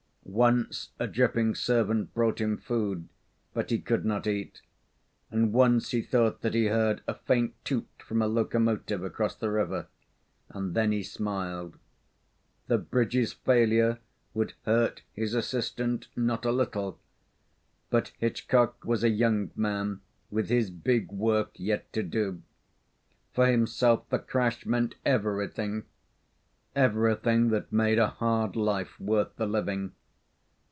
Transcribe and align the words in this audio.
Once 0.23 0.91
a 0.97 1.05
dripping 1.07 1.53
servant 1.53 2.13
brought 2.13 2.39
him 2.39 2.55
food, 2.55 3.09
but 3.53 3.69
he 3.69 3.77
could 3.81 4.05
not 4.05 4.25
eat; 4.25 4.61
and 5.29 5.51
once 5.51 5.91
he 5.91 6.01
thought 6.01 6.39
that 6.39 6.53
he 6.53 6.67
heard 6.67 7.01
a 7.05 7.13
faint 7.13 7.53
toot 7.65 7.87
from 7.97 8.21
a 8.21 8.27
locomotive 8.27 9.03
across 9.03 9.35
the 9.35 9.51
river, 9.51 9.87
and 10.49 10.73
then 10.73 10.93
he 10.93 11.03
smiled. 11.03 11.77
The 12.67 12.77
bridge's 12.77 13.33
failure 13.33 13.99
would 14.33 14.53
hurt 14.63 15.01
his 15.11 15.33
assistant 15.33 16.07
not 16.15 16.45
a 16.45 16.51
little, 16.51 16.97
but 17.89 18.13
Hitchcock 18.19 18.85
was 18.85 19.03
a 19.03 19.09
young 19.09 19.51
man 19.53 19.99
with 20.29 20.47
his 20.47 20.69
big 20.69 21.11
work 21.11 21.49
yet 21.55 21.91
to 21.91 22.03
do. 22.03 22.41
For 23.33 23.47
himself 23.47 24.07
the 24.09 24.19
crash 24.19 24.65
meant 24.65 24.95
everything 25.03 25.83
everything 26.73 27.49
that 27.49 27.73
made 27.73 27.99
a 27.99 28.07
hard 28.07 28.55
life 28.55 28.97
worth 28.97 29.35
the 29.35 29.45
living. 29.47 29.91